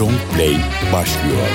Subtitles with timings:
[0.00, 0.56] Long Play
[0.92, 1.48] başlıyor.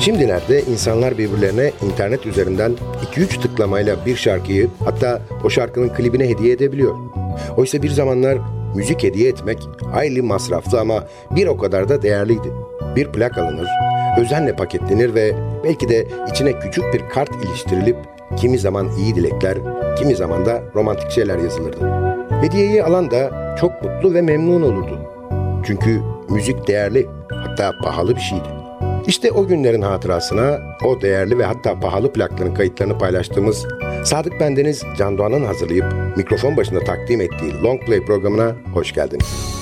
[0.00, 2.72] Şimdilerde insanlar birbirlerine internet üzerinden
[3.14, 6.94] 2-3 tıklamayla bir şarkıyı hatta o şarkının klibine hediye edebiliyor.
[7.56, 8.38] Oysa bir zamanlar
[8.74, 9.58] müzik hediye etmek
[9.92, 12.52] hayli masraflı ama bir o kadar da değerliydi.
[12.96, 13.68] Bir plak alınır,
[14.20, 15.34] özenle paketlenir ve
[15.64, 17.96] belki de içine küçük bir kart iliştirilip
[18.36, 19.58] kimi zaman iyi dilekler,
[19.98, 21.90] kimi zaman da romantik şeyler yazılırdı.
[22.40, 23.30] Hediyeyi alan da
[23.60, 24.98] çok mutlu ve memnun olurdu.
[25.66, 28.59] Çünkü müzik değerli, hatta pahalı bir şeydi.
[29.06, 33.66] İşte o günlerin hatırasına o değerli ve hatta pahalı plakların kayıtlarını paylaştığımız
[34.04, 35.84] Sadık Bendeniz Can Doğan'ın hazırlayıp
[36.16, 39.60] mikrofon başında takdim ettiği Long Play programına hoş geldiniz.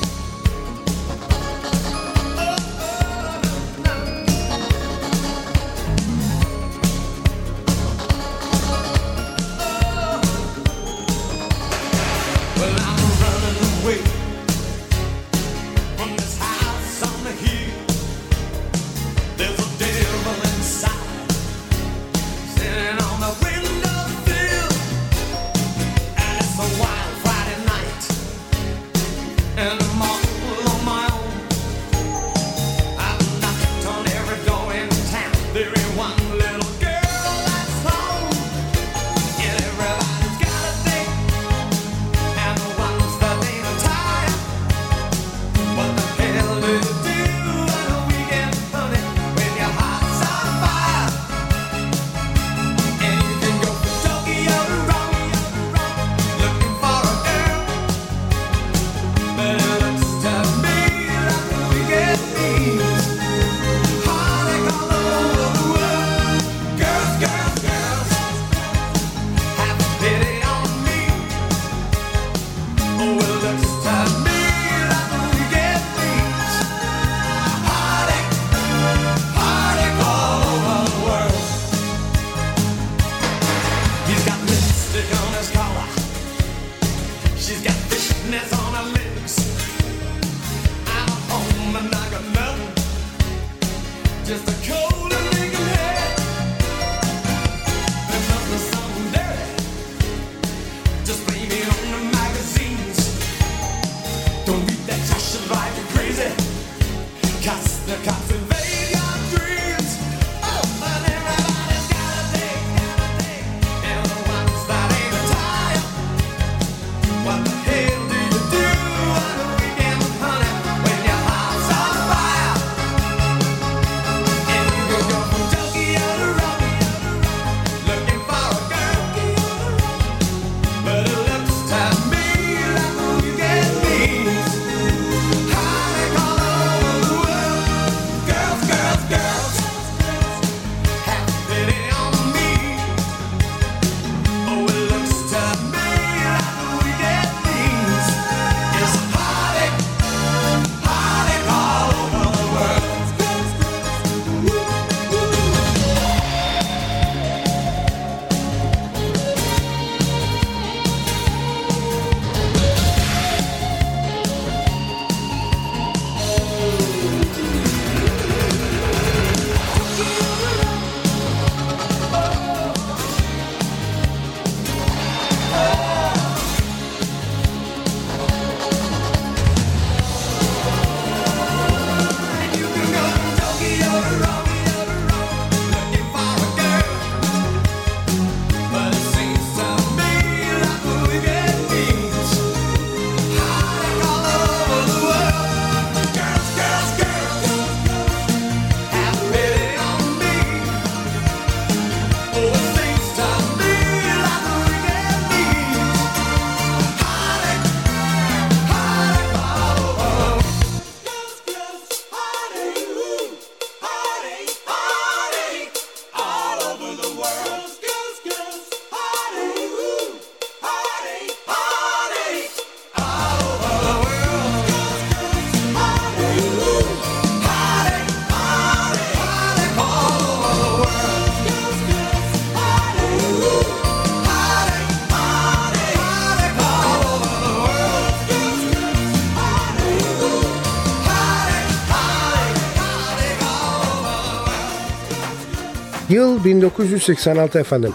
[246.38, 247.92] Yıl 1986 efendim.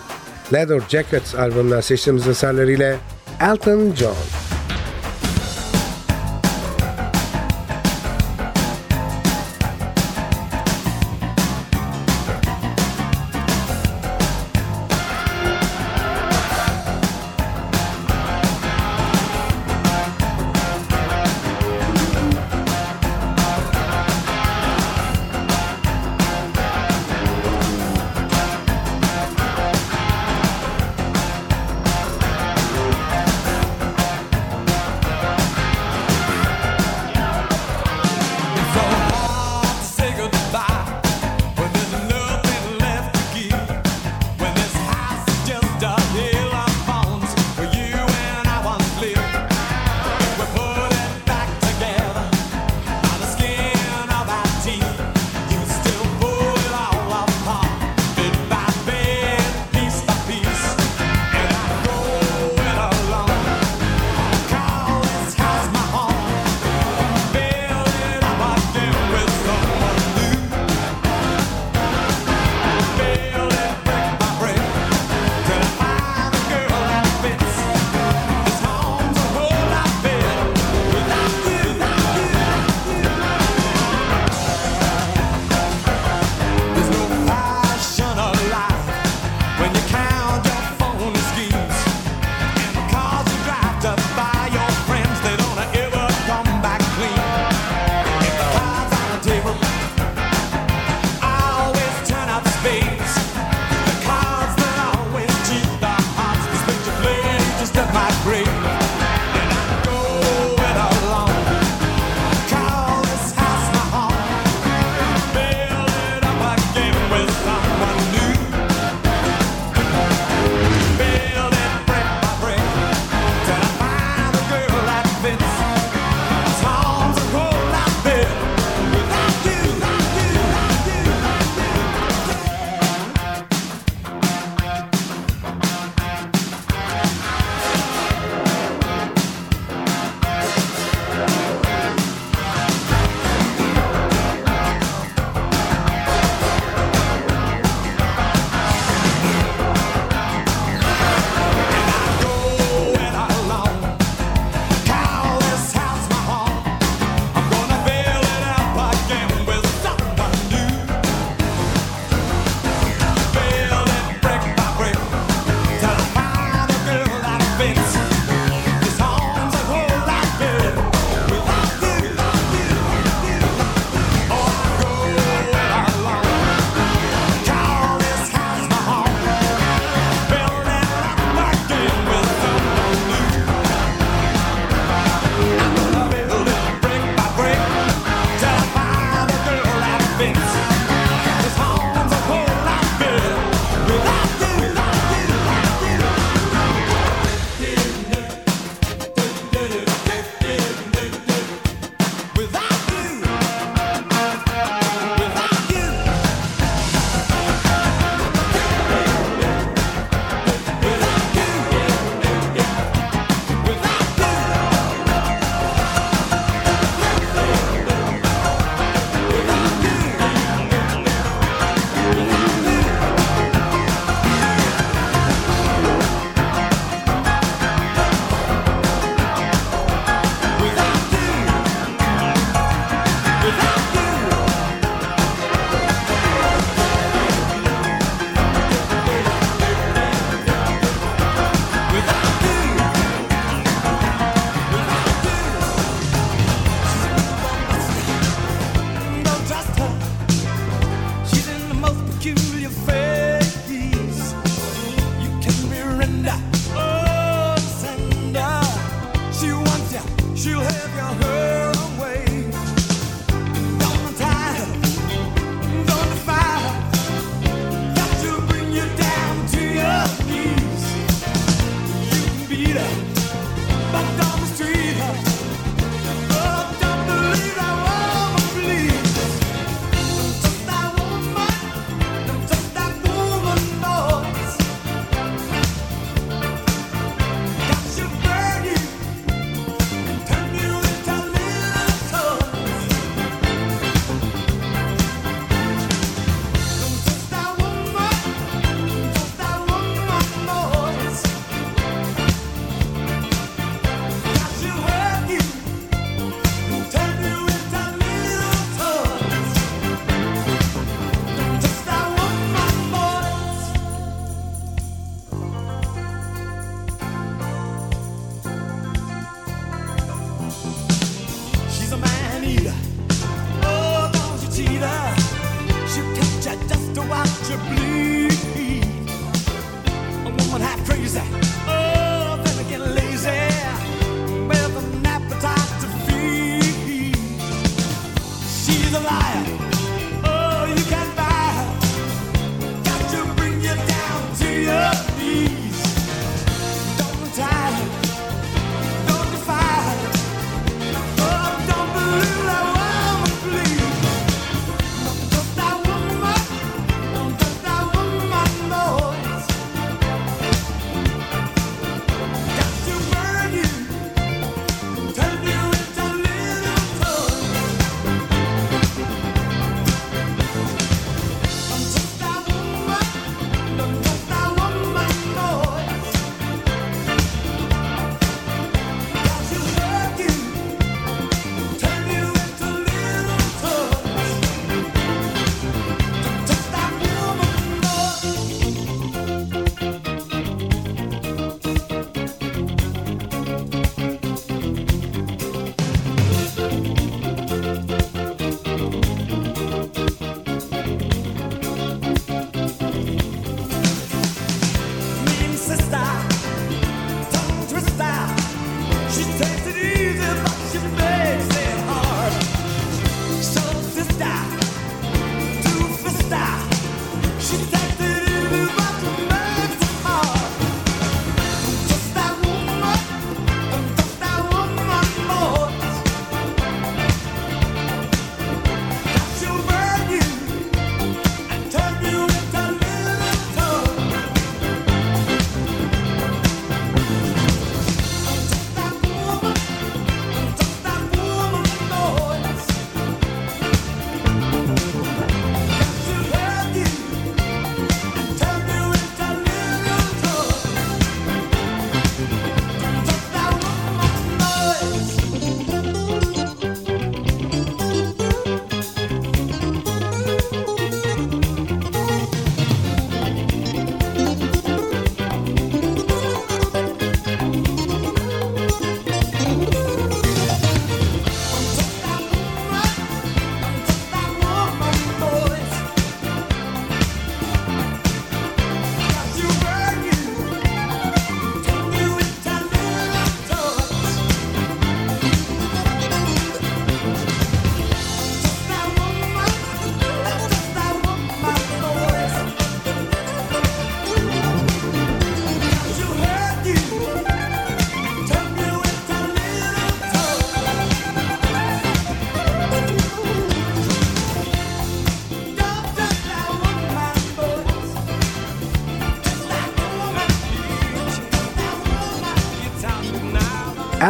[0.53, 2.97] Leather Jackets albümünden seçtiğimiz eserleriyle
[3.41, 4.42] Elton John.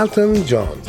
[0.03, 0.82] Elton John.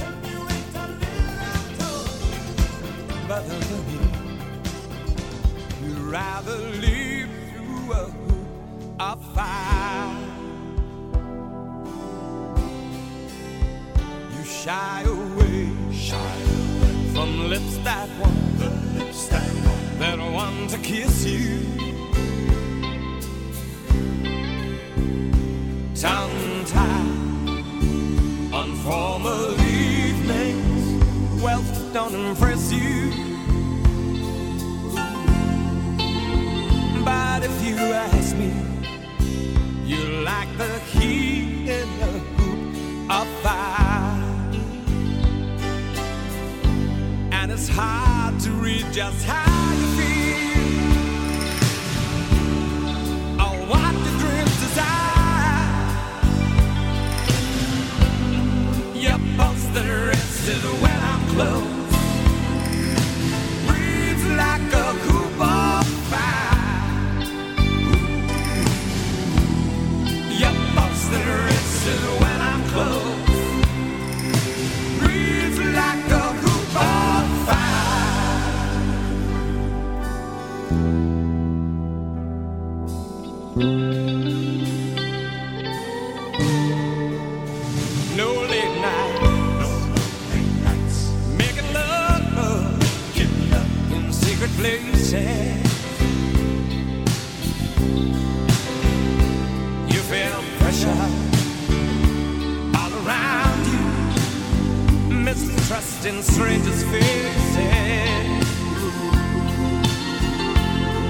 [105.74, 107.56] In strangers' faces.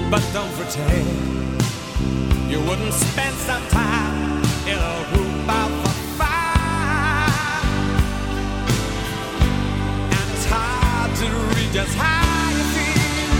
[0.09, 1.61] But don't pretend
[2.49, 5.71] you wouldn't spend some time in a room of
[6.17, 7.61] fire.
[10.17, 13.33] And it's hard to read just how you feel.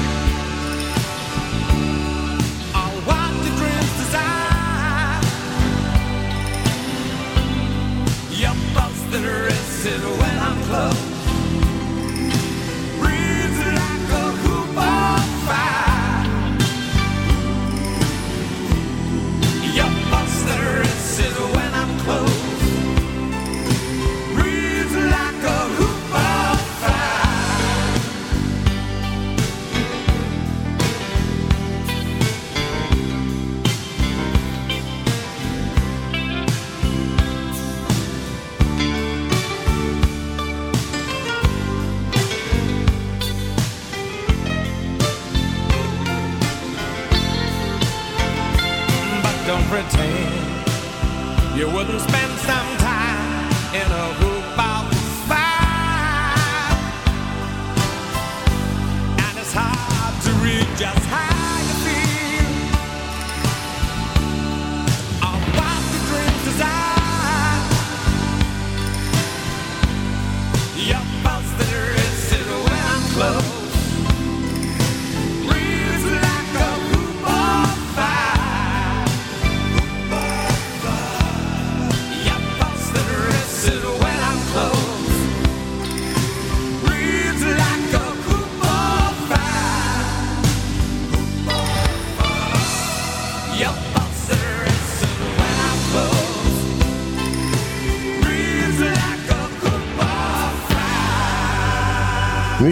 [2.82, 5.22] Or what dreams desire.
[8.30, 8.56] Your
[9.12, 11.15] that rested when I'm close.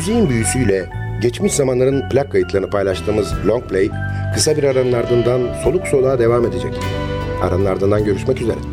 [0.04, 0.90] Müziğin büyüsüyle
[1.22, 3.90] geçmiş zamanların plak kayıtlarını paylaştığımız Long Play
[4.34, 6.74] kısa bir aranın ardından soluk soluğa devam edecek.
[7.42, 8.73] Aranın ardından görüşmek üzere.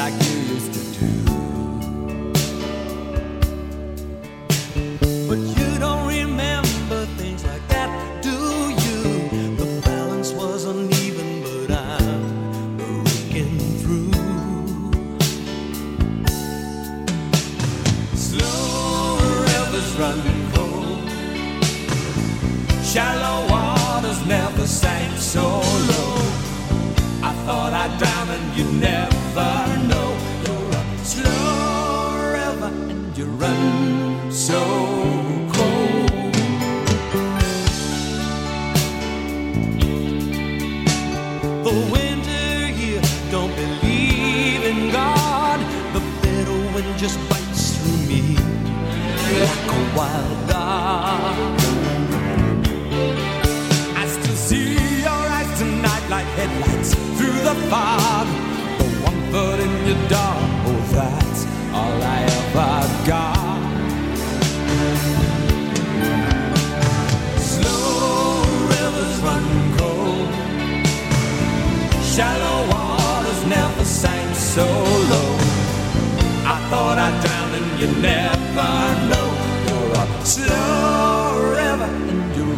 [0.00, 1.29] like you used to do.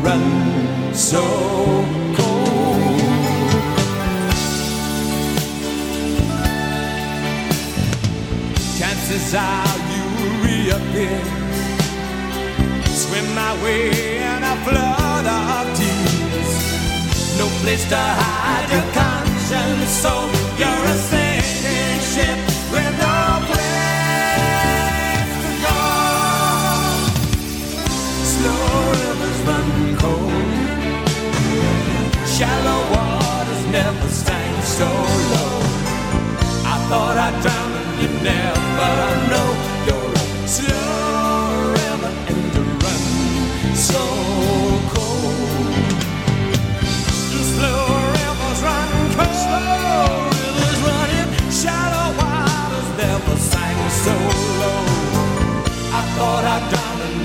[0.02, 1.22] run so
[2.16, 3.00] cold.
[8.78, 11.22] Chances are you will reappear.
[12.86, 16.52] Swim my way in a flood of tears.
[17.38, 20.12] No place to hide your conscience, so
[20.58, 21.21] you're a saint.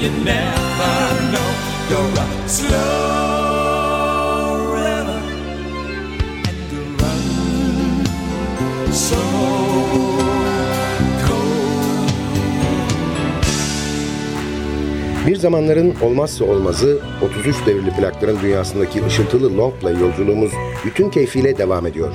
[0.02, 0.96] you never
[1.32, 1.50] know
[1.90, 2.78] you're a slow
[4.74, 5.22] river
[6.50, 7.22] and you run
[8.94, 9.18] so
[15.28, 20.52] Bir zamanların olmazsa olmazı 33 devirli plakların dünyasındaki ışıltılı Long'la yolculuğumuz
[20.86, 22.12] bütün keyfiyle devam ediyor.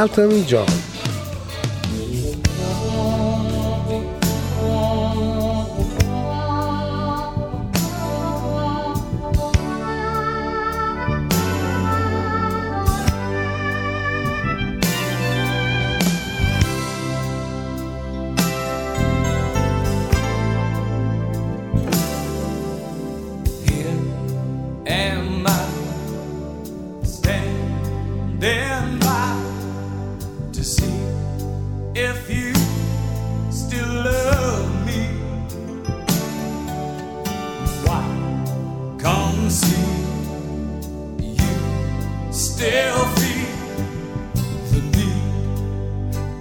[0.00, 0.79] Elton John.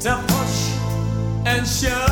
[0.02, 2.09] Emotions can deceive you.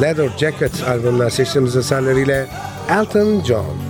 [0.00, 2.46] Leather Jackets albümünden seçtiğimiz eserleriyle
[2.90, 3.86] Elton John.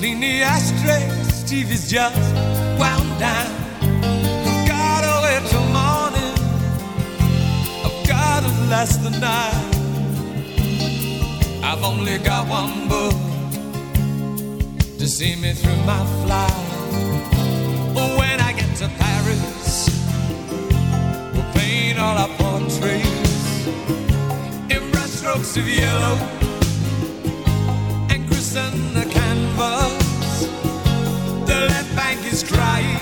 [0.00, 2.16] Clean the ashtrays, TV's just
[2.78, 3.50] wound down.
[3.82, 5.20] I've gotta
[5.76, 6.34] morning.
[7.84, 9.49] I've gotta last the night.
[11.90, 13.18] Only got one book
[14.98, 16.52] to see me through my flight.
[18.18, 19.88] When I get to Paris.
[21.34, 23.66] We'll paint all our portraits
[24.74, 26.16] in brushstrokes of yellow
[28.12, 30.46] and christen the canvas.
[31.50, 32.99] The left bank is crying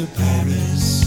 [0.00, 1.04] to Paris.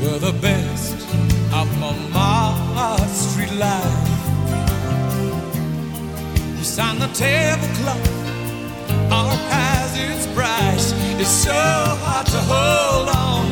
[0.00, 0.94] You were the best
[1.52, 4.08] of my street life.
[6.56, 8.08] You signed the tablecloth,
[9.12, 10.92] art has its price.
[11.20, 13.44] It's so hard to hold on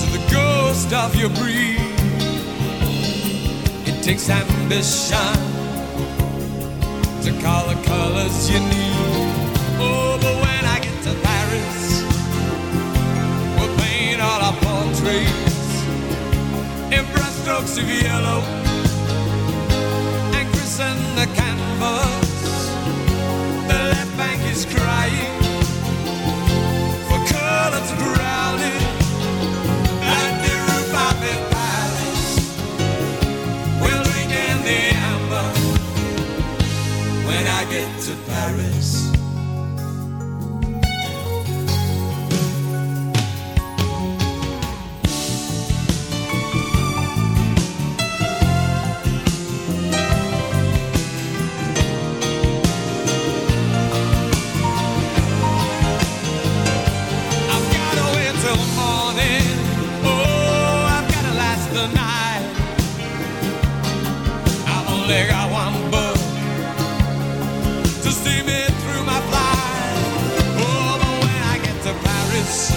[0.00, 1.78] to the ghost of your breed.
[3.86, 5.49] It takes ambition
[7.22, 9.30] to call the colors you need.
[9.78, 12.02] Oh, but when I get to Paris,
[13.56, 15.84] we'll paint all our portraits
[16.96, 18.40] in brushstrokes of yellow
[20.36, 22.70] and christen the canvas.
[23.68, 25.39] The left bank is crying
[65.10, 66.16] only got one book
[68.02, 69.96] to see me through my flight.
[70.62, 72.70] Oh, but when I get to Paris,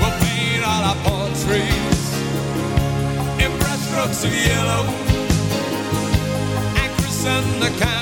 [0.00, 2.04] we'll paint all our portraits
[3.42, 4.84] in brushstrokes of yellow
[6.80, 8.01] and christen the.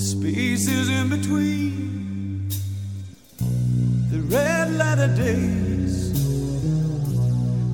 [0.00, 2.48] spaces in between?
[4.10, 6.10] The red letter days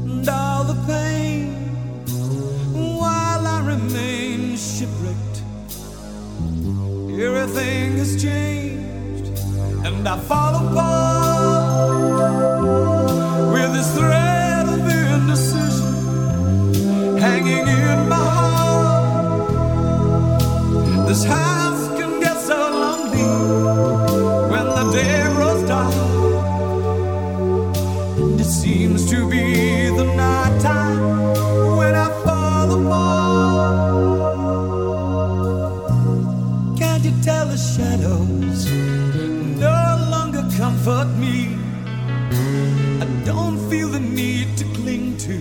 [0.04, 1.54] and all the pain
[2.74, 5.42] while I remain shipwrecked.
[7.26, 9.26] Everything has changed
[9.86, 11.96] and I fall apart
[13.54, 15.94] with this thread of indecision
[17.18, 19.48] hanging in my heart.
[21.08, 21.65] This house
[36.96, 38.64] Can't you tell the shadows
[39.60, 41.54] no longer comfort me?
[43.02, 45.34] I don't feel the need to cling to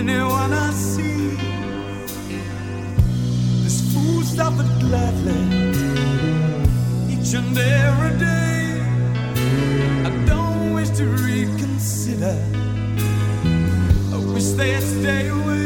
[0.00, 1.36] anyone I see.
[3.62, 5.40] This fool suffered gladly
[7.12, 8.80] each and every day.
[10.08, 12.36] I don't wish to reconsider.
[14.12, 15.65] I wish they'd stay away,